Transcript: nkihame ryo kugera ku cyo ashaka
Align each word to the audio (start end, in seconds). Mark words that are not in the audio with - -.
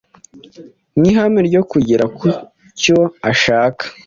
nkihame 0.99 1.39
ryo 1.47 1.61
kugera 1.71 2.05
ku 2.17 2.23
cyo 2.81 2.99
ashaka 3.29 3.83